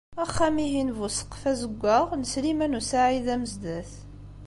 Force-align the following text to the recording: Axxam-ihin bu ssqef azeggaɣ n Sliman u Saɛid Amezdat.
Axxam-ihin 0.23 0.89
bu 0.97 1.07
ssqef 1.09 1.43
azeggaɣ 1.51 2.05
n 2.15 2.21
Sliman 2.31 2.77
u 2.79 2.81
Saɛid 2.89 3.27
Amezdat. 3.35 3.91